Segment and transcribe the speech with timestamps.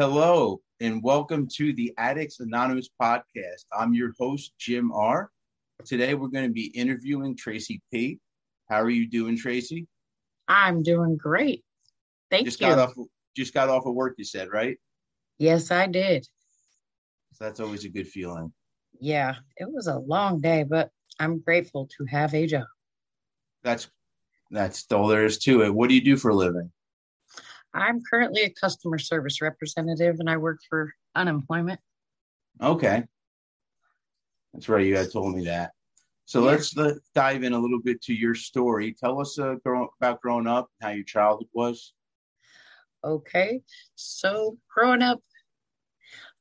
[0.00, 3.66] Hello, and welcome to the Addicts Anonymous podcast.
[3.70, 5.30] I'm your host, Jim R.
[5.84, 8.18] Today, we're going to be interviewing Tracy P.
[8.70, 9.86] How are you doing, Tracy?
[10.48, 11.62] I'm doing great.
[12.30, 12.68] Thank just you.
[12.68, 12.94] Got off,
[13.36, 14.78] just got off of work, you said, right?
[15.38, 16.24] Yes, I did.
[17.34, 18.54] So that's always a good feeling.
[19.00, 20.88] Yeah, it was a long day, but
[21.18, 22.64] I'm grateful to have a job.
[23.62, 23.90] That's
[24.50, 25.74] that's all there is to it.
[25.74, 26.72] What do you do for a living?
[27.72, 31.80] I'm currently a customer service representative and I work for unemployment.
[32.60, 33.04] Okay.
[34.52, 34.84] That's right.
[34.84, 35.72] You had told me that.
[36.24, 36.50] So Yeah.
[36.50, 38.94] let's let, dive in a little bit to your story.
[38.94, 41.92] Tell us uh, grow, about growing up, how your childhood was.
[43.02, 43.62] Okay.
[43.94, 45.20] So growing up,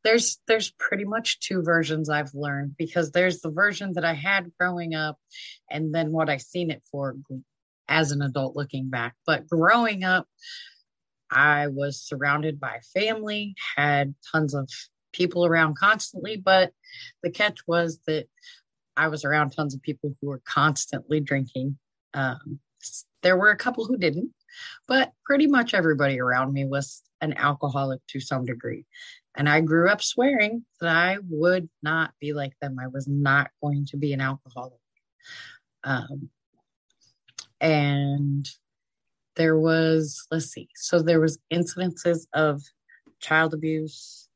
[0.03, 4.51] there's there's pretty much two versions I've learned because there's the version that I had
[4.57, 5.17] growing up
[5.69, 7.17] and then what I seen it for
[7.87, 9.15] as an adult looking back.
[9.25, 10.27] But growing up,
[11.31, 14.69] I was surrounded by family, had tons of
[15.13, 16.71] people around constantly, but
[17.23, 18.27] the catch was that
[18.97, 21.77] I was around tons of people who were constantly drinking.
[22.13, 22.59] Um,
[23.21, 24.33] there were a couple who didn't,
[24.87, 28.85] but pretty much everybody around me was an alcoholic to some degree.
[29.35, 32.77] And I grew up swearing that I would not be like them.
[32.81, 34.79] I was not going to be an alcoholic.
[35.83, 36.29] Um,
[37.61, 38.49] and
[39.39, 42.61] there was, let's see, so there was incidences of
[43.21, 44.27] child abuse,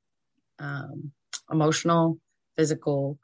[0.60, 1.12] um,
[1.52, 2.18] emotional,
[2.56, 3.20] physical.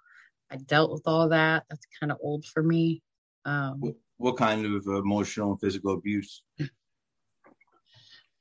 [0.52, 1.64] I dealt with all that.
[1.70, 3.02] That's kind of old for me.
[3.46, 6.44] Um, What, what kind of emotional and physical abuse?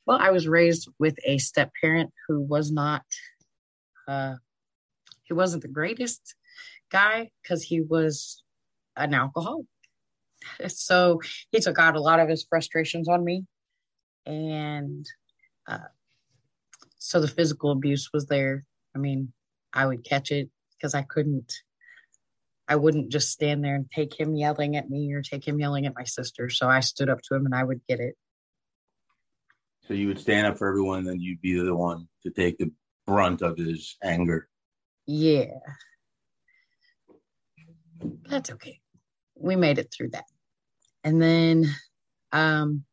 [0.05, 3.05] Well, I was raised with a step parent who was not,
[4.09, 4.37] uh,
[5.25, 6.35] he wasn't the greatest
[6.91, 8.43] guy because he was
[8.97, 9.67] an alcoholic.
[10.69, 13.45] So he took out a lot of his frustrations on me.
[14.27, 15.07] And
[15.67, 15.89] uh,
[16.99, 18.65] so the physical abuse was there.
[18.95, 19.33] I mean,
[19.73, 21.53] I would catch it because I couldn't,
[22.67, 25.87] I wouldn't just stand there and take him yelling at me or take him yelling
[25.87, 26.49] at my sister.
[26.51, 28.15] So I stood up to him and I would get it.
[29.87, 32.59] So you would stand up for everyone, and then you'd be the one to take
[32.59, 32.71] the
[33.07, 34.47] brunt of his anger.
[35.07, 35.47] Yeah.
[38.29, 38.81] That's okay.
[39.35, 40.27] We made it through that.
[41.05, 41.67] And then
[42.33, 42.85] um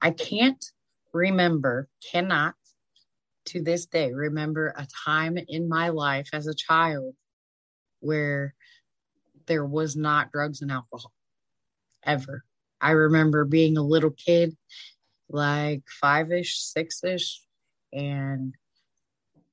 [0.00, 0.64] I can't
[1.12, 2.54] remember, cannot
[3.46, 7.14] to this day remember a time in my life as a child
[8.00, 8.54] where
[9.46, 11.12] there was not drugs and alcohol
[12.02, 12.44] ever.
[12.80, 14.56] I remember being a little kid,
[15.28, 17.40] like five ish, six ish,
[17.92, 18.54] and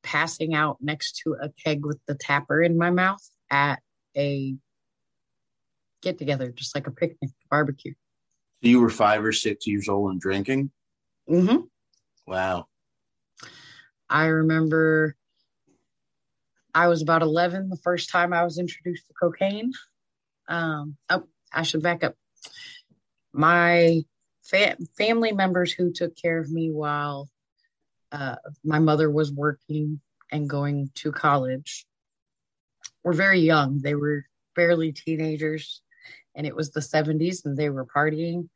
[0.02, 3.82] passing out next to a keg with the tapper in my mouth at
[4.18, 4.56] a
[6.04, 7.94] get together, just like a picnic barbecue.
[8.62, 10.72] So you were five or six years old and drinking.
[11.28, 11.58] hmm
[12.28, 12.68] Wow.
[14.10, 15.16] I remember
[16.76, 19.72] I was about 11 the first time I was introduced to cocaine.
[20.48, 22.16] Um, oh, I should back up.
[23.34, 24.04] My
[24.44, 27.30] fa- family members who took care of me while
[28.12, 30.00] uh, my mother was working
[30.32, 31.86] and going to college
[33.04, 33.80] were very young.
[33.80, 34.26] They were
[34.56, 35.82] barely teenagers,
[36.36, 38.50] and it was the 70s, and they were partying,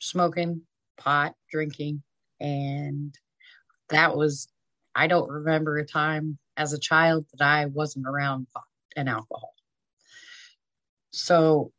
[0.00, 0.62] smoking
[0.96, 2.02] pot, drinking,
[2.40, 3.16] and
[3.88, 4.48] that was
[4.94, 8.64] I don't remember a time as a child that I wasn't around pot
[8.96, 9.54] and alcohol.
[11.10, 11.72] So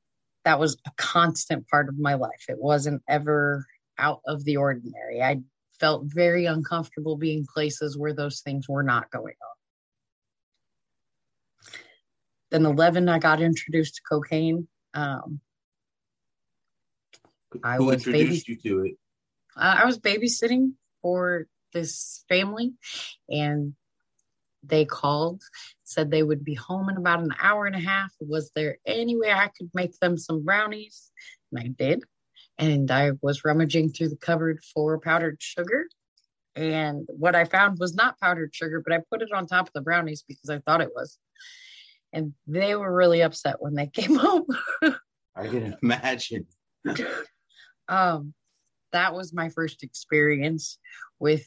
[0.43, 2.45] that was a constant part of my life.
[2.49, 3.65] It wasn't ever
[3.97, 5.21] out of the ordinary.
[5.21, 5.41] I
[5.79, 9.55] felt very uncomfortable being places where those things were not going on.
[12.51, 14.67] Then 11, I got introduced to cocaine.
[14.95, 15.41] Um,
[17.63, 18.95] I Who was introduced you to it?
[19.56, 22.73] uh, I was babysitting for this family
[23.29, 23.73] and
[24.63, 25.44] they called,
[25.84, 28.11] said they would be home in about an hour and a half.
[28.19, 31.11] Was there any way I could make them some brownies?
[31.51, 32.03] And I did.
[32.57, 35.87] And I was rummaging through the cupboard for powdered sugar.
[36.55, 39.73] And what I found was not powdered sugar, but I put it on top of
[39.73, 41.19] the brownies because I thought it was.
[42.16, 44.47] And they were really upset when they came home.
[45.35, 46.47] I can imagine.
[47.90, 48.34] um,
[48.94, 50.79] that was my first experience
[51.20, 51.46] with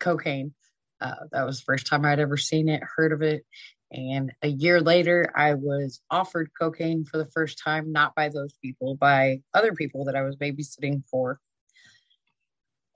[0.00, 0.54] cocaine.
[1.00, 3.44] Uh, that was the first time I'd ever seen it, heard of it.
[3.92, 8.54] And a year later, I was offered cocaine for the first time, not by those
[8.62, 11.38] people, by other people that I was babysitting for.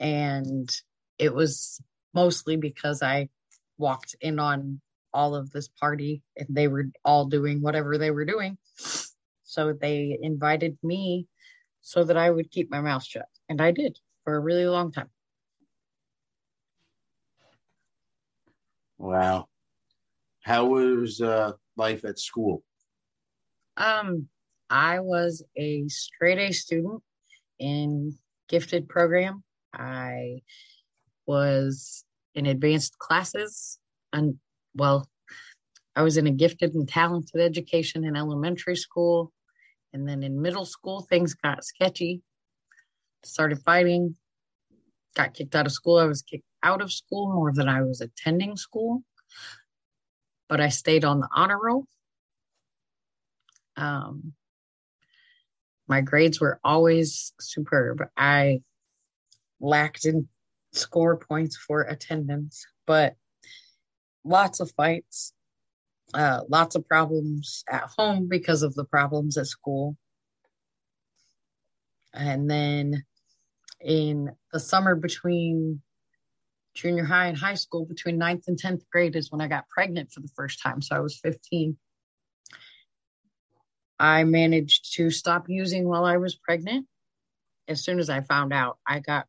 [0.00, 0.75] And
[1.19, 1.81] it was
[2.14, 3.29] mostly because I
[3.79, 4.81] walked in on
[5.14, 8.59] all of this party and they were all doing whatever they were doing.
[9.44, 11.26] So they invited me
[11.82, 13.26] so that I would keep my mouth shut.
[13.49, 15.11] And I did for a really long time.
[18.99, 19.49] Wow.
[20.43, 22.62] How was uh, life at school?
[23.76, 24.29] Um,
[24.70, 27.03] I was a straight A student
[27.59, 28.17] in
[28.49, 29.43] gifted program.
[29.75, 30.43] I
[31.26, 32.05] was
[32.35, 33.79] in advanced classes
[34.12, 34.37] and
[34.74, 35.08] well,
[35.94, 39.32] I was in a gifted and talented education in elementary school.
[39.92, 42.22] And then in middle school, things got sketchy.
[43.24, 44.16] Started fighting,
[45.14, 45.98] got kicked out of school.
[45.98, 49.02] I was kicked out of school more than I was attending school,
[50.48, 51.86] but I stayed on the honor roll.
[53.76, 54.32] Um,
[55.88, 58.02] my grades were always superb.
[58.16, 58.62] I
[59.60, 60.28] lacked in
[60.72, 63.14] score points for attendance, but
[64.24, 65.32] lots of fights,
[66.14, 69.96] uh, lots of problems at home because of the problems at school.
[72.14, 73.04] And then
[73.80, 75.80] in the summer between
[76.74, 80.12] junior high and high school, between ninth and 10th grade, is when I got pregnant
[80.12, 80.82] for the first time.
[80.82, 81.76] So I was 15.
[83.98, 86.86] I managed to stop using while I was pregnant.
[87.68, 89.26] As soon as I found out, I got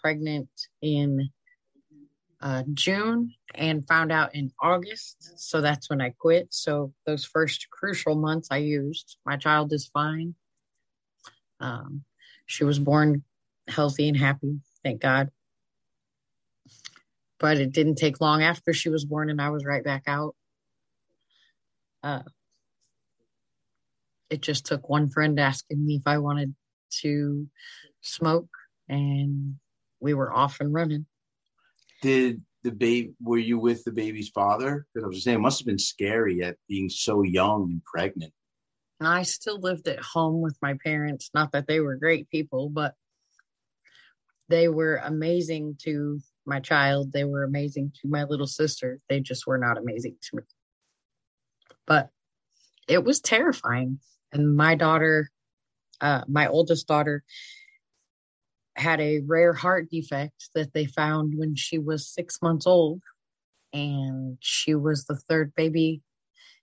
[0.00, 0.48] pregnant
[0.82, 1.30] in
[2.40, 5.32] uh, June and found out in August.
[5.36, 6.48] So that's when I quit.
[6.50, 9.16] So those first crucial months I used.
[9.26, 10.34] My child is fine.
[11.60, 12.04] Um,
[12.46, 13.24] she was born
[13.66, 15.30] healthy and happy, thank God.
[17.40, 20.34] But it didn't take long after she was born, and I was right back out.
[22.02, 22.22] Uh,
[24.30, 26.54] it just took one friend asking me if I wanted
[27.00, 27.46] to
[28.00, 28.50] smoke,
[28.88, 29.56] and
[30.00, 31.06] we were off and running.
[32.02, 33.12] Did the baby?
[33.20, 34.86] Were you with the baby's father?
[34.92, 38.32] Because I was saying, it must have been scary at being so young and pregnant.
[39.00, 41.30] And I still lived at home with my parents.
[41.34, 42.94] Not that they were great people, but
[44.48, 47.12] they were amazing to my child.
[47.12, 48.98] They were amazing to my little sister.
[49.08, 50.42] They just were not amazing to me.
[51.86, 52.10] But
[52.88, 54.00] it was terrifying.
[54.32, 55.30] And my daughter,
[56.00, 57.22] uh, my oldest daughter,
[58.78, 63.02] had a rare heart defect that they found when she was six months old.
[63.72, 66.02] And she was the third baby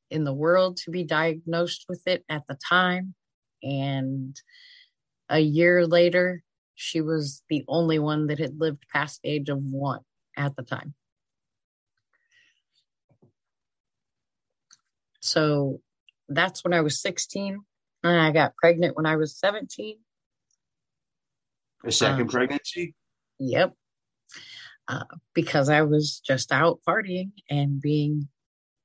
[0.10, 3.14] in the world to be diagnosed with it at the time.
[3.62, 4.36] And
[5.30, 6.44] a year later,
[6.76, 10.02] she was the only one that had lived past age of one
[10.38, 10.94] at the time.
[15.22, 15.82] So
[16.30, 17.60] that's when I was 16.
[18.04, 19.98] And I got pregnant when I was 17.
[21.86, 22.96] A second um, pregnancy?
[23.40, 23.74] Yep.
[24.88, 25.04] Uh,
[25.34, 28.28] because I was just out partying and being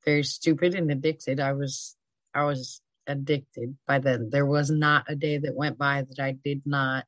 [0.05, 1.41] very stupid and addicted.
[1.41, 1.97] I was
[2.35, 4.29] I was addicted by then.
[4.31, 7.05] There was not a day that went by that I did not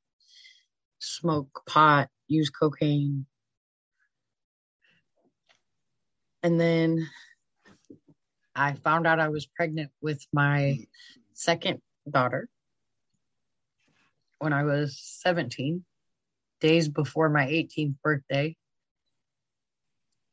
[0.98, 3.26] smoke pot, use cocaine.
[6.42, 7.08] And then
[8.54, 10.78] I found out I was pregnant with my
[11.34, 11.80] second
[12.10, 12.48] daughter
[14.42, 15.84] when I was 17,
[16.60, 18.56] days before my 18th birthday,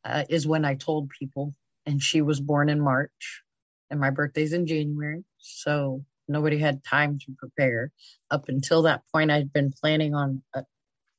[0.03, 1.53] uh, is when I told people.
[1.85, 3.43] And she was born in March,
[3.91, 5.23] and my birthday's in January.
[5.37, 7.91] So nobody had time to prepare.
[8.31, 10.63] Up until that point, I'd been planning on uh,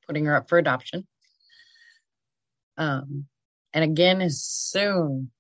[0.07, 1.07] putting her up for adoption.
[2.77, 3.27] Um,
[3.73, 5.31] and again, as soon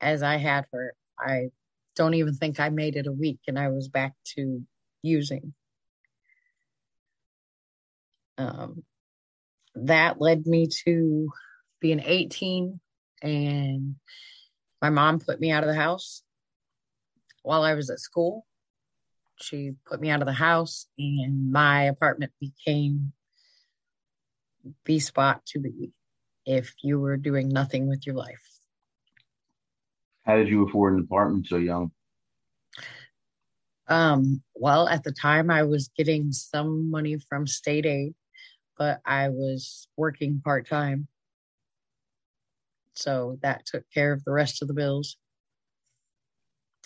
[0.00, 1.50] as I had her, I
[1.94, 4.62] don't even think I made it a week and I was back to
[5.02, 5.54] using.
[8.38, 8.82] Um,
[9.74, 11.30] that led me to
[11.80, 12.80] being 18
[13.22, 13.96] and
[14.80, 16.22] my mom put me out of the house
[17.42, 18.46] while I was at school
[19.40, 23.12] she put me out of the house and my apartment became
[24.84, 25.92] the spot to be
[26.44, 28.42] if you were doing nothing with your life.
[30.24, 31.92] How did you afford an apartment so young?
[33.88, 38.14] Um, well, at the time I was getting some money from state aid,
[38.78, 41.08] but I was working part time.
[42.94, 45.16] So that took care of the rest of the bills.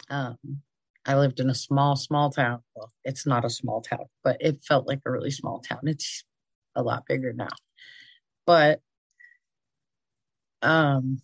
[0.09, 0.37] Um,
[1.06, 2.62] I lived in a small, small town.
[2.75, 5.80] Well, it's not a small town, but it felt like a really small town.
[5.85, 6.25] It's
[6.75, 7.49] a lot bigger now.
[8.47, 8.80] But
[10.62, 11.20] um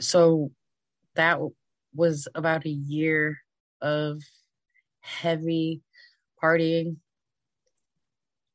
[0.00, 0.50] so
[1.14, 1.40] that
[1.94, 3.38] was about a year
[3.80, 4.22] of
[5.00, 5.82] heavy
[6.42, 6.96] partying.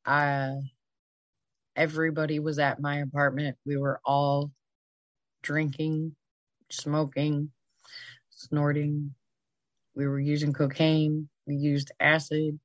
[0.06, 0.52] Uh
[1.76, 3.56] everybody was at my apartment.
[3.66, 4.52] We were all
[5.42, 6.14] drinking,
[6.70, 7.50] smoking,
[8.30, 9.14] snorting.
[9.94, 11.28] We were using cocaine.
[11.46, 12.58] We used acid.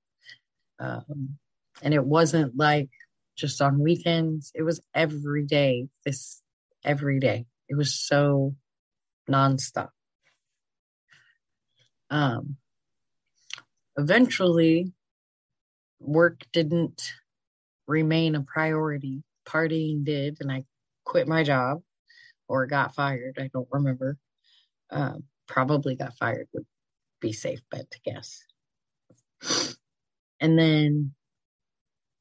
[0.80, 1.38] Um,
[1.82, 2.90] and it wasn't like
[3.36, 4.52] just on weekends.
[4.56, 6.42] It was every day, this
[6.84, 7.46] every day.
[7.68, 8.56] It was so
[9.30, 9.90] nonstop.
[12.10, 12.58] Um,
[13.98, 14.94] eventually,
[16.00, 17.12] work didn't
[17.88, 19.24] remain a priority.
[19.48, 20.64] Partying did, and I
[21.06, 21.82] quit my job
[22.48, 23.38] or got fired.
[23.40, 24.18] I don't remember.
[24.92, 25.16] Uh,
[25.48, 26.66] probably got fired would
[27.20, 28.44] be safe bet to guess.
[30.40, 31.14] And then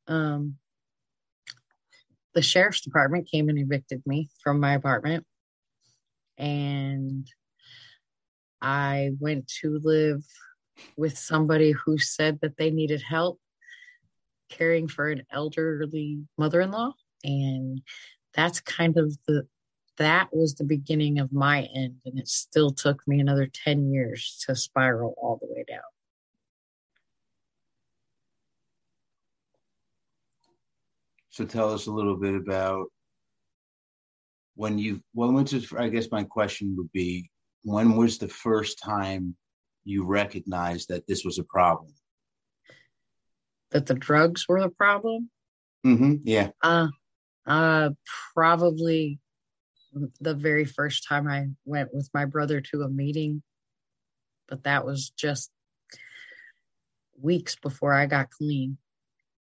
[0.07, 0.57] um,
[2.35, 5.25] the sheriff's department came and evicted me from my apartment.
[6.37, 7.27] And
[8.61, 10.25] I went to live
[10.97, 13.39] with somebody who said that they needed help
[14.49, 16.93] caring for an elderly mother-in-law.
[17.25, 17.83] And
[18.35, 19.47] that's kind of the
[19.97, 21.97] that was the beginning of my end.
[22.05, 25.81] And it still took me another 10 years to spiral all the way down.
[31.31, 32.87] So tell us a little bit about
[34.59, 37.31] when you when was i guess my question would be
[37.63, 39.37] when was the first time
[39.85, 41.93] you recognized that this was a problem
[43.71, 45.31] that the drugs were the problem
[45.85, 46.89] mm-hmm yeah uh
[47.47, 47.91] uh
[48.35, 49.21] probably
[50.21, 53.43] the very first time I went with my brother to a meeting,
[54.49, 55.51] but that was just
[57.21, 58.79] weeks before I got clean.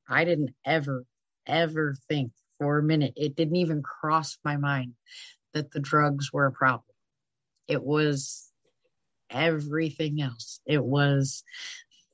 [0.07, 1.05] I didn't ever,
[1.45, 4.93] ever think for a minute, it didn't even cross my mind
[5.53, 6.83] that the drugs were a problem.
[7.67, 8.51] It was
[9.29, 10.59] everything else.
[10.65, 11.43] It was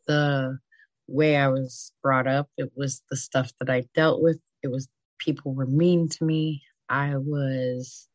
[0.07, 0.59] the
[1.07, 4.87] way I was brought up, it was the stuff that I dealt with, it was
[5.19, 6.63] people were mean to me.
[6.89, 8.07] I was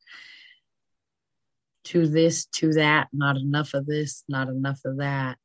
[1.84, 5.38] to this, to that, not enough of this, not enough of that.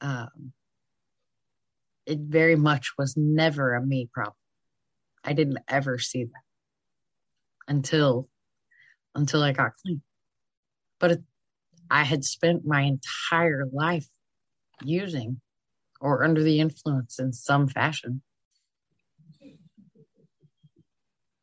[0.00, 0.52] Um,
[2.06, 4.36] it very much was never a me problem.
[5.24, 6.42] I didn't ever see that
[7.66, 8.28] until
[9.14, 10.02] until I got clean.
[11.00, 11.22] But it,
[11.90, 14.06] I had spent my entire life
[14.84, 15.40] using
[16.00, 18.22] or under the influence in some fashion.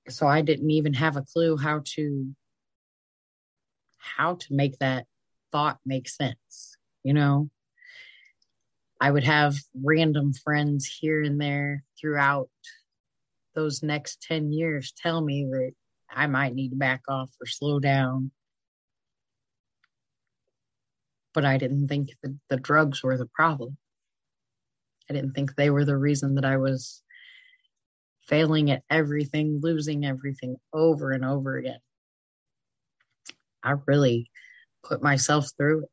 [0.09, 2.35] So I didn't even have a clue how to
[3.97, 5.05] how to make that
[5.51, 7.49] thought make sense, you know?
[8.99, 12.49] I would have random friends here and there throughout
[13.55, 15.71] those next 10 years tell me that
[16.09, 18.31] I might need to back off or slow down.
[21.33, 23.77] But I didn't think that the drugs were the problem.
[25.09, 27.01] I didn't think they were the reason that I was
[28.27, 31.79] failing at everything, losing everything over and over again.
[33.61, 34.29] I really
[34.83, 35.89] put myself through it.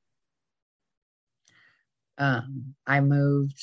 [2.19, 3.59] Um, I moved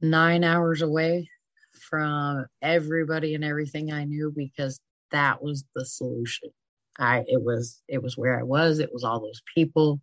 [0.00, 1.28] nine hours away
[1.72, 6.50] from everybody and everything I knew because that was the solution.
[6.98, 10.00] I it was it was where I was, it was all those people.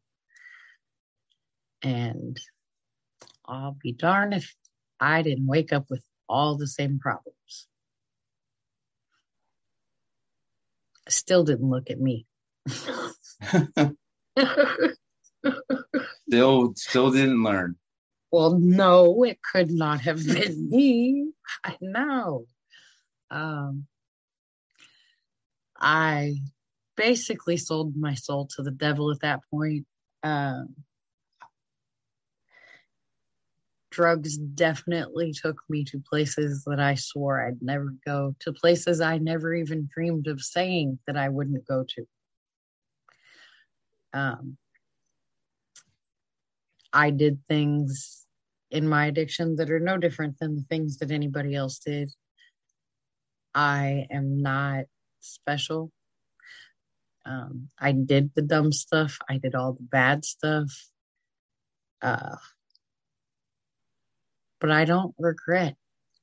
[1.84, 2.39] And
[3.48, 4.54] I'll be darned if
[5.00, 7.68] I didn't wake up with all the same problems.
[11.10, 12.25] still didn't look at me.
[16.28, 17.75] still still didn't learn.
[18.32, 21.32] Well, no, it could not have been me.
[21.64, 22.46] I know.
[23.30, 23.86] Um,
[25.78, 26.38] I
[26.98, 29.86] basically sold my soul to the devil at that point.
[30.24, 30.75] Um,
[33.96, 39.18] drugs definitely took me to places that I swore I'd never go, to places I
[39.18, 42.06] never even dreamed of saying that I wouldn't go to.
[44.14, 44.58] Um,
[46.92, 48.25] I did things
[48.70, 52.12] in my addiction that are no different than the things that anybody else did.
[53.54, 54.86] I am not
[55.22, 55.92] special.
[57.25, 59.18] Um, I did the dumb stuff.
[59.30, 60.70] I did all the bad stuff.
[62.02, 62.36] Uh,
[64.60, 65.76] but I don't regret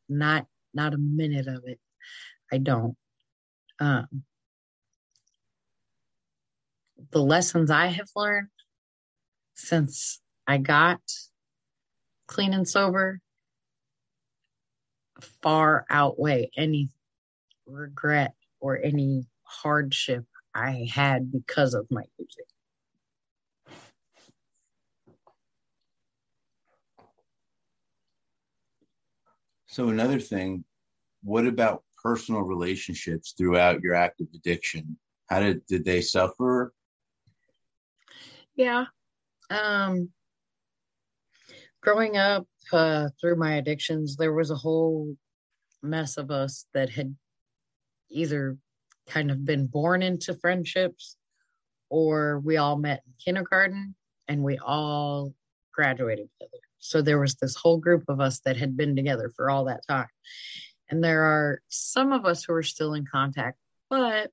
[0.09, 1.79] not not a minute of it.
[2.51, 2.97] I don't.
[3.79, 4.25] Um,
[7.11, 8.49] the lessons I have learned
[9.55, 11.01] since I got
[12.27, 13.21] clean and sober
[15.43, 16.89] far outweigh any
[17.67, 20.25] regret or any hardship
[20.55, 22.47] I had because of my music.
[29.73, 30.65] So another thing,
[31.23, 34.99] what about personal relationships throughout your active addiction?
[35.31, 36.75] How did did they suffer?
[38.55, 38.85] Yeah.
[39.49, 40.11] Um
[41.81, 45.17] growing up uh through my addictions, there was a whole
[45.83, 47.17] mess of us that had
[48.11, 48.59] either
[49.09, 51.17] kind of been born into friendships
[51.89, 53.95] or we all met in kindergarten
[54.29, 55.33] and we all
[55.73, 56.59] graduated together.
[56.83, 59.87] So there was this whole group of us that had been together for all that
[59.89, 60.09] time.
[60.91, 63.57] And there are some of us who are still in contact,
[63.89, 64.31] but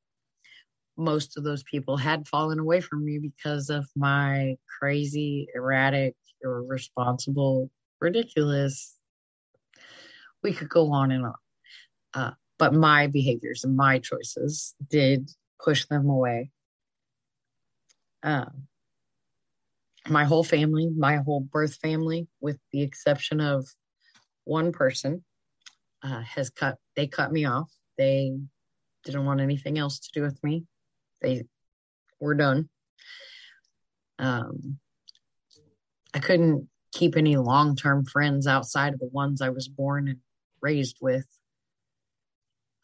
[0.98, 7.70] most of those people had fallen away from me because of my crazy, erratic, irresponsible,
[8.02, 8.98] ridiculous.
[10.42, 11.36] We could go on and on.
[12.16, 15.30] Uh, but my behaviors and my choices did
[15.64, 16.50] push them away.
[18.24, 18.68] Um,
[20.10, 23.68] my whole family, my whole birth family, with the exception of
[24.46, 25.24] one person,
[26.04, 26.78] uh, has cut.
[26.96, 27.72] They cut me off.
[27.98, 28.38] They
[29.04, 30.66] didn't want anything else to do with me.
[31.22, 31.44] They
[32.20, 32.70] were done.
[34.18, 34.80] Um,
[36.14, 40.20] I couldn't keep any long term friends outside of the ones I was born and
[40.62, 41.28] raised with.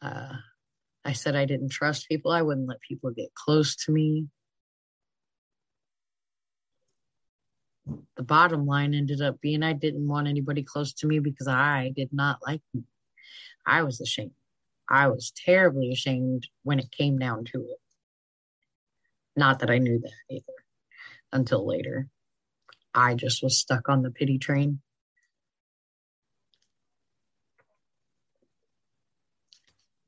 [0.02, 0.34] Uh,
[1.04, 2.32] I said I didn't trust people.
[2.32, 4.28] I wouldn't let people get close to me.
[8.16, 11.92] The bottom line ended up being I didn't want anybody close to me because I
[11.96, 12.84] did not like me.
[13.66, 14.32] I was ashamed.
[14.90, 17.80] I was terribly ashamed when it came down to it.
[19.36, 20.54] Not that I knew that either
[21.32, 22.08] until later.
[22.94, 24.80] I just was stuck on the pity train.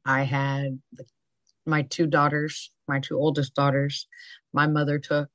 [0.06, 0.80] I had
[1.66, 4.08] my two daughters, my two oldest daughters,
[4.54, 5.30] my mother took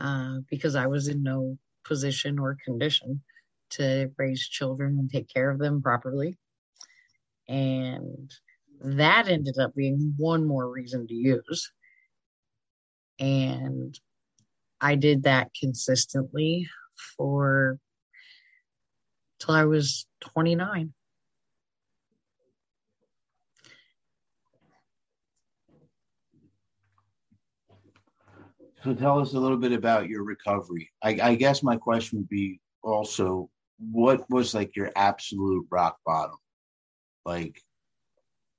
[0.00, 3.22] uh, because I was in no position or condition
[3.70, 6.36] to raise children and take care of them properly.
[7.48, 8.30] And
[8.80, 11.72] that ended up being one more reason to use.
[13.18, 13.98] And
[14.80, 16.68] I did that consistently
[17.16, 17.78] for
[19.40, 20.92] till I was 29.
[28.84, 30.90] So tell us a little bit about your recovery.
[31.02, 36.36] I, I, guess my question would be also, what was like your absolute rock bottom?
[37.24, 37.60] Like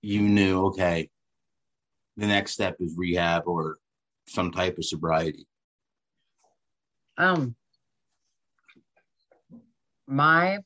[0.01, 1.09] you knew, okay,
[2.17, 3.77] the next step is rehab or
[4.27, 5.47] some type of sobriety.
[7.17, 7.55] Um,
[10.05, 10.59] my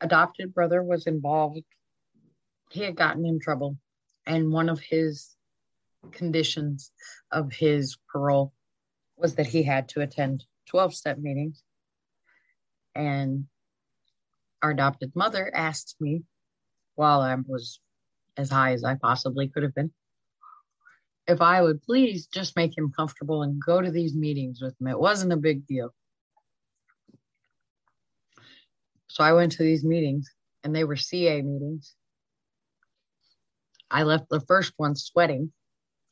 [0.00, 1.64] adopted brother was involved.
[2.70, 3.76] He had gotten in trouble,
[4.26, 5.36] and one of his
[6.10, 6.90] conditions
[7.30, 8.52] of his parole
[9.22, 11.62] was that he had to attend 12 step meetings.
[12.94, 13.46] And
[14.60, 16.24] our adopted mother asked me
[16.96, 17.80] while I was
[18.36, 19.92] as high as I possibly could have been
[21.28, 24.88] if I would please just make him comfortable and go to these meetings with him.
[24.88, 25.94] It wasn't a big deal.
[29.08, 30.28] So I went to these meetings
[30.64, 31.94] and they were CA meetings.
[33.90, 35.52] I left the first one sweating.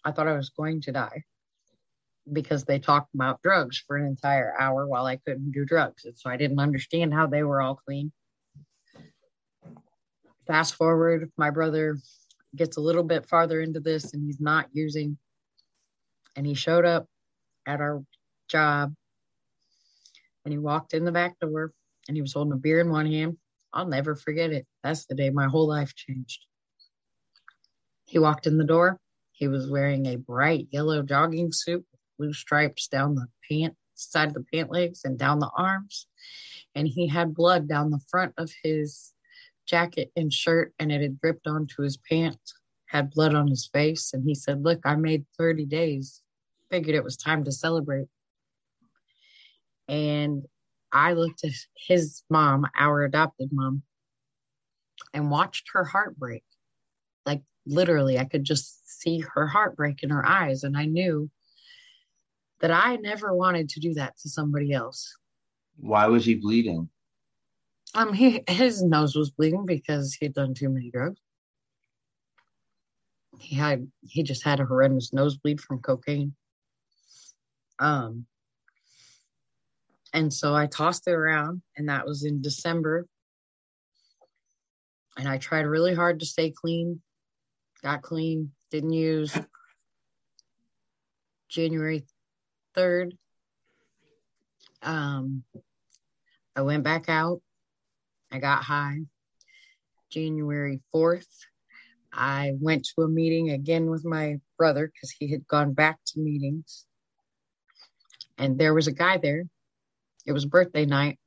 [0.05, 1.25] I thought I was going to die
[2.33, 6.05] because they talked about drugs for an entire hour while I couldn't do drugs.
[6.05, 8.13] And so I didn't understand how they were all clean.
[10.47, 11.99] Fast forward, my brother
[12.57, 15.17] gets a little bit farther into this and he's not using.
[16.37, 17.07] And he showed up
[17.67, 18.03] at our
[18.49, 18.95] job
[20.45, 21.73] and he walked in the back door
[22.09, 23.37] and he was holding a beer in one hand.
[23.73, 24.67] I'll never forget it.
[24.83, 26.47] That's the day my whole life changed.
[28.07, 28.99] He walked in the door.
[29.31, 31.85] He was wearing a bright yellow jogging suit
[32.21, 36.07] blue stripes down the pant side of the pant legs and down the arms.
[36.75, 39.15] And he had blood down the front of his
[39.67, 42.55] jacket and shirt and it had dripped onto his pants,
[42.87, 44.13] had blood on his face.
[44.13, 46.23] And he said, Look, I made 30 days.
[46.71, 48.07] Figured it was time to celebrate.
[49.89, 50.45] And
[50.93, 51.53] I looked at
[51.89, 53.83] his mom, our adopted mom,
[55.15, 56.45] and watched her heart break.
[57.27, 60.63] Like literally, I could just see her heartbreak in her eyes.
[60.63, 61.31] And I knew
[62.61, 65.17] that I never wanted to do that to somebody else.
[65.79, 66.89] Why was he bleeding?
[67.95, 71.21] Um, he his nose was bleeding because he'd done too many drugs.
[73.39, 76.35] He had he just had a horrendous nosebleed from cocaine.
[77.79, 78.27] Um,
[80.13, 83.07] and so I tossed it around, and that was in December.
[85.17, 87.01] And I tried really hard to stay clean,
[87.83, 89.37] got clean, didn't use.
[91.49, 92.05] January
[92.77, 93.17] 3rd,
[94.83, 95.45] um,
[96.57, 97.41] I went back out
[98.33, 99.01] I got high.
[100.11, 101.29] January 4th,
[102.13, 106.21] I went to a meeting again with my brother because he had gone back to
[106.21, 106.87] meetings.
[108.39, 109.45] And there was a guy there.
[110.27, 111.19] It was birthday night.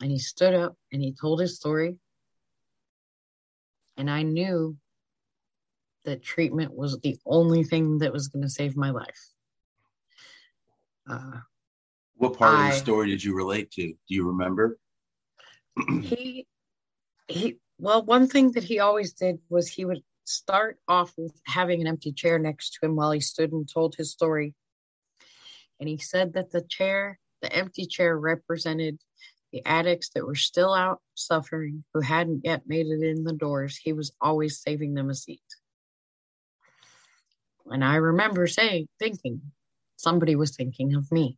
[0.00, 1.96] And he stood up and he told his story.
[3.96, 4.76] And I knew
[6.04, 9.32] that treatment was the only thing that was going to save my life.
[11.08, 11.40] Uh,
[12.16, 13.82] what part I, of the story did you relate to?
[13.82, 14.78] Do you remember?
[16.02, 16.46] he,
[17.28, 21.80] he, well, one thing that he always did was he would start off with having
[21.80, 24.54] an empty chair next to him while he stood and told his story.
[25.80, 28.98] And he said that the chair, the empty chair, represented
[29.52, 33.76] the addicts that were still out suffering who hadn't yet made it in the doors.
[33.76, 35.40] He was always saving them a seat.
[37.66, 39.40] And I remember saying, thinking,
[39.98, 41.36] somebody was thinking of me.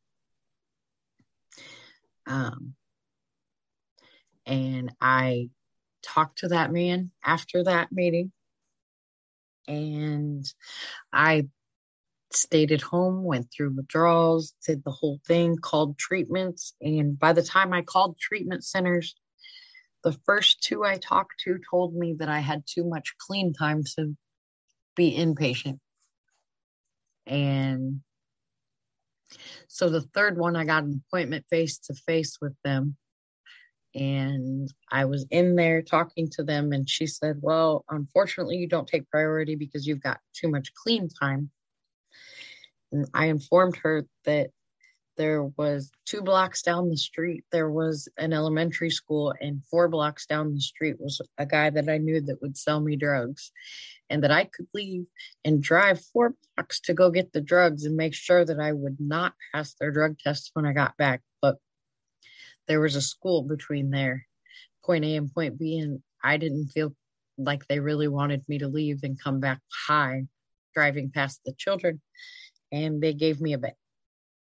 [2.27, 2.75] Um,
[4.46, 5.51] and I
[6.03, 8.31] talked to that man after that meeting.
[9.66, 10.44] And
[11.12, 11.49] I
[12.33, 16.75] stayed at home, went through withdrawals, did the whole thing, called treatments.
[16.81, 19.14] And by the time I called treatment centers,
[20.05, 23.83] the first two I talked to told me that I had too much clean time
[23.96, 24.16] to
[24.96, 25.79] be inpatient.
[27.27, 28.01] And
[29.68, 32.96] so the third one, I got an appointment face to face with them.
[33.94, 38.86] And I was in there talking to them, and she said, Well, unfortunately, you don't
[38.86, 41.50] take priority because you've got too much clean time.
[42.92, 44.50] And I informed her that
[45.16, 50.27] there was two blocks down the street there was an elementary school and four blocks
[50.27, 53.53] down the street was a guy that i knew that would sell me drugs
[54.09, 55.05] and that i could leave
[55.44, 58.96] and drive four blocks to go get the drugs and make sure that i would
[59.01, 61.20] not pass their drug tests when i got back.
[61.42, 61.57] But
[62.68, 64.27] there was a school between there
[64.85, 66.94] point a and point b and i didn't feel
[67.37, 70.25] like they really wanted me to leave and come back high
[70.75, 72.01] driving past the children
[72.73, 73.75] and they gave me a bed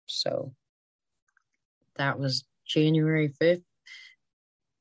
[0.07, 0.53] so
[1.97, 3.65] that was January 5th,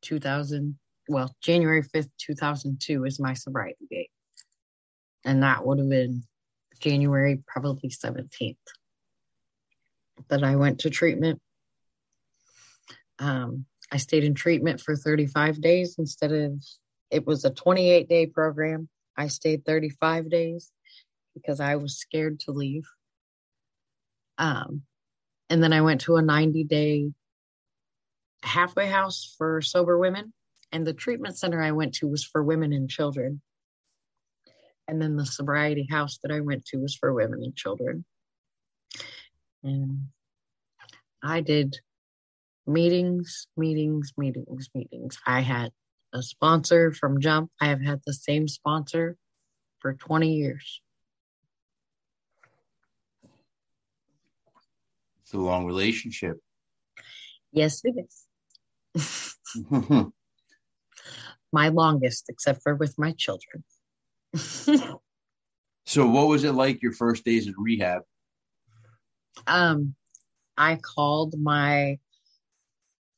[0.01, 0.77] 2000.
[1.07, 4.11] Well, January 5th, 2002 is my sobriety date.
[5.25, 6.23] And that would have been
[6.79, 8.55] January, probably 17th,
[10.29, 11.39] that I went to treatment.
[13.19, 16.63] Um, I stayed in treatment for 35 days instead of,
[17.11, 18.87] it was a 28 day program.
[19.17, 20.71] I stayed 35 days
[21.33, 22.85] because I was scared to leave.
[24.37, 24.83] Um,
[25.51, 27.11] and then I went to a 90 day
[28.41, 30.33] halfway house for sober women.
[30.71, 33.41] And the treatment center I went to was for women and children.
[34.87, 38.05] And then the sobriety house that I went to was for women and children.
[39.61, 40.07] And
[41.21, 41.77] I did
[42.65, 45.19] meetings, meetings, meetings, meetings.
[45.27, 45.71] I had
[46.13, 47.51] a sponsor from Jump.
[47.59, 49.17] I have had the same sponsor
[49.79, 50.81] for 20 years.
[55.31, 56.41] It's a long relationship.
[57.53, 57.95] Yes, it
[58.93, 59.37] is.
[61.53, 63.63] my longest, except for with my children.
[64.35, 68.01] so, what was it like your first days in rehab?
[69.47, 69.95] Um,
[70.57, 71.99] I called my.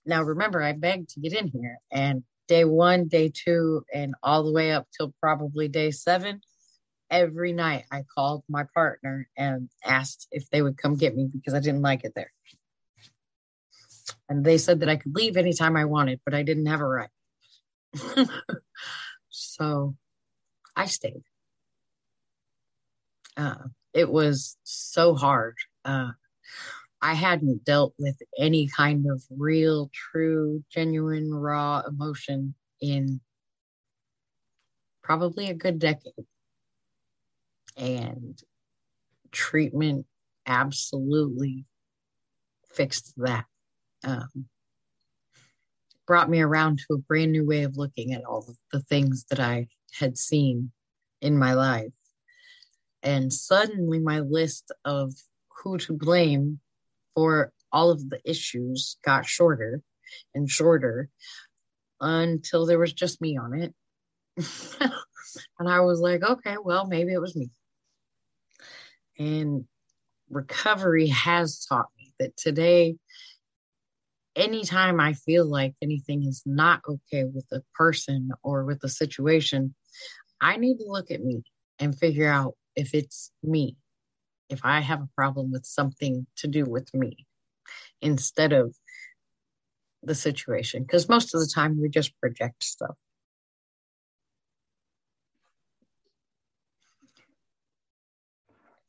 [0.05, 4.43] Now, remember, I begged to get in here, and day one, day two, and all
[4.43, 6.41] the way up till probably day seven,
[7.13, 11.53] every night I called my partner and asked if they would come get me because
[11.53, 12.31] I didn't like it there.
[14.27, 16.87] And they said that I could leave anytime I wanted, but I didn't have a
[16.87, 17.09] right.
[19.29, 19.95] so
[20.75, 21.23] I stayed.
[23.37, 25.55] Uh, it was so hard.
[25.85, 26.11] Uh,
[26.99, 33.21] I hadn't dealt with any kind of real, true, genuine, raw emotion in
[35.03, 36.25] probably a good decade
[37.77, 38.39] and
[39.31, 40.05] treatment
[40.45, 41.65] absolutely
[42.73, 43.45] fixed that.
[44.03, 44.45] Um,
[46.05, 49.39] brought me around to a brand new way of looking at all the things that
[49.39, 50.71] I had seen
[51.21, 51.93] in my life.
[53.01, 55.13] And suddenly, my list of
[55.63, 56.59] who to blame
[57.15, 59.81] for all of the issues got shorter
[60.35, 61.09] and shorter
[61.99, 63.73] until there was just me on it.
[65.59, 67.49] and I was like, okay, well, maybe it was me.
[69.19, 69.65] And
[70.29, 72.95] recovery has taught me that today,
[74.35, 79.75] anytime I feel like anything is not okay with a person or with a situation,
[80.41, 81.43] I need to look at me
[81.79, 83.77] and figure out if it's me,
[84.49, 87.25] if I have a problem with something to do with me
[88.01, 88.75] instead of
[90.01, 90.83] the situation.
[90.83, 92.95] Because most of the time we just project stuff.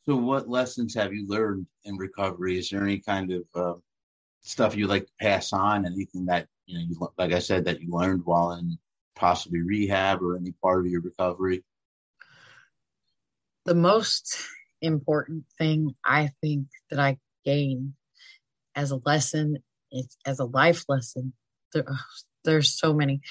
[0.07, 2.59] So, what lessons have you learned in recovery?
[2.59, 3.79] Is there any kind of uh,
[4.43, 5.87] stuff you like to pass on?
[5.87, 8.79] Anything that you know, you, like I said, that you learned while in
[9.17, 11.64] possibly rehab or any part of your recovery?
[13.64, 14.37] The most
[14.83, 17.95] important thing I think that I gained
[18.75, 19.59] as a lesson,
[20.27, 21.33] as a life lesson.
[21.73, 21.87] There,
[22.45, 23.23] there's so many.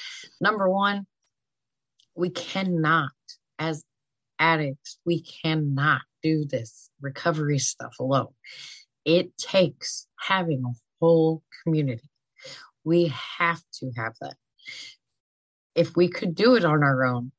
[0.42, 1.06] Number one,
[2.16, 3.12] we cannot,
[3.60, 3.84] as
[4.40, 8.34] addicts, we cannot do this recovery stuff alone.
[9.06, 12.10] It takes having a whole community.
[12.84, 14.36] We have to have that.
[15.76, 17.32] If we could do it on our own,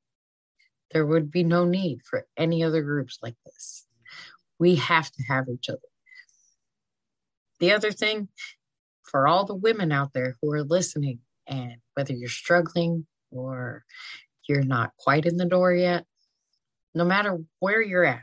[0.92, 3.86] there would be no need for any other groups like this.
[4.58, 5.78] We have to have each other.
[7.60, 8.28] The other thing
[9.02, 13.84] for all the women out there who are listening, and whether you're struggling or
[14.48, 16.04] you're not quite in the door yet,
[16.94, 18.22] no matter where you're at,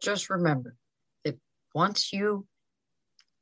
[0.00, 0.74] just remember
[1.24, 1.38] that
[1.74, 2.46] once you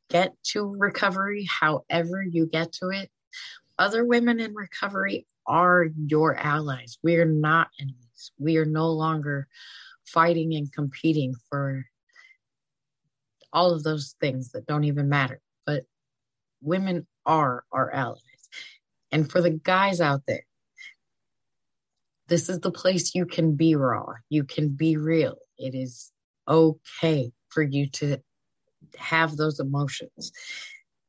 [0.08, 3.10] get to recovery, however you get to it,
[3.78, 6.98] other women in recovery are your allies.
[7.02, 8.32] We are not enemies.
[8.38, 9.46] We are no longer
[10.06, 11.84] fighting and competing for
[13.52, 15.40] all of those things that don't even matter.
[15.64, 15.84] But
[16.62, 18.20] women are our allies.
[19.12, 20.44] And for the guys out there,
[22.28, 25.36] this is the place you can be raw, you can be real.
[25.58, 26.12] It is
[26.48, 28.18] okay for you to
[28.96, 30.32] have those emotions.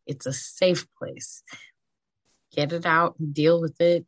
[0.05, 1.43] It's a safe place.
[2.55, 4.05] Get it out and deal with it.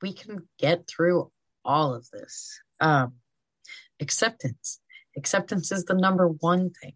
[0.00, 1.30] We can get through
[1.64, 2.58] all of this.
[2.80, 3.14] Um,
[4.00, 4.80] acceptance.
[5.16, 6.94] Acceptance is the number one thing.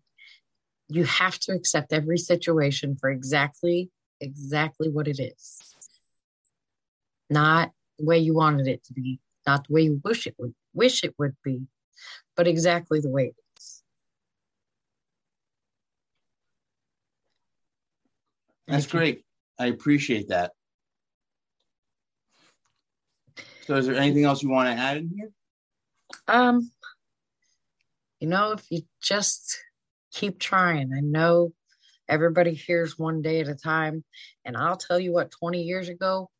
[0.88, 5.60] You have to accept every situation for exactly, exactly what it is.
[7.28, 10.54] Not the way you wanted it to be, not the way you wish it would
[10.72, 11.62] wish it would be,
[12.36, 13.82] but exactly the way it is.
[18.66, 19.24] That's great.
[19.58, 20.52] I appreciate that.
[23.66, 25.30] So is there anything else you want to add in here?
[26.28, 26.70] Um,
[28.20, 29.58] you know, if you just
[30.12, 31.52] keep trying, I know
[32.08, 34.04] everybody hears one day at a time.
[34.44, 36.30] And I'll tell you what, 20 years ago,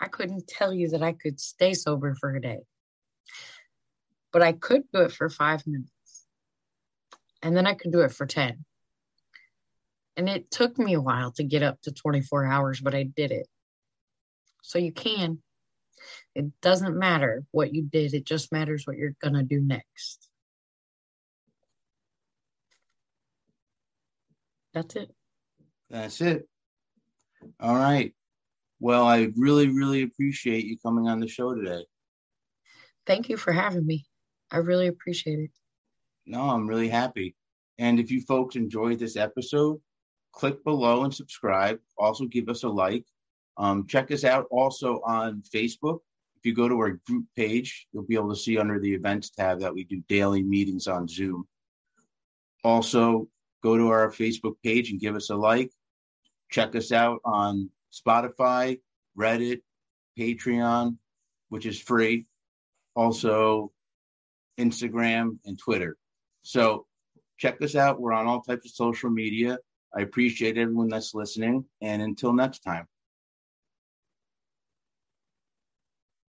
[0.00, 2.60] I couldn't tell you that I could stay sober for a day.
[4.36, 6.26] But I could do it for five minutes.
[7.40, 8.66] And then I could do it for 10.
[10.18, 13.30] And it took me a while to get up to 24 hours, but I did
[13.30, 13.46] it.
[14.62, 15.38] So you can.
[16.34, 20.28] It doesn't matter what you did, it just matters what you're going to do next.
[24.74, 25.14] That's it.
[25.88, 26.46] That's it.
[27.58, 28.14] All right.
[28.80, 31.86] Well, I really, really appreciate you coming on the show today.
[33.06, 34.04] Thank you for having me.
[34.50, 35.50] I really appreciate it.
[36.26, 37.34] No, I'm really happy.
[37.78, 39.80] And if you folks enjoyed this episode,
[40.32, 41.78] click below and subscribe.
[41.98, 43.04] Also, give us a like.
[43.58, 46.00] Um, check us out also on Facebook.
[46.36, 49.30] If you go to our group page, you'll be able to see under the events
[49.30, 51.46] tab that we do daily meetings on Zoom.
[52.64, 53.28] Also,
[53.62, 55.70] go to our Facebook page and give us a like.
[56.50, 58.78] Check us out on Spotify,
[59.18, 59.60] Reddit,
[60.18, 60.96] Patreon,
[61.48, 62.26] which is free,
[62.94, 63.72] also
[64.58, 65.96] Instagram and Twitter.
[66.42, 66.86] So
[67.38, 68.00] check us out.
[68.00, 69.58] We're on all types of social media.
[69.96, 71.64] I appreciate everyone that's listening.
[71.80, 72.86] And until next time.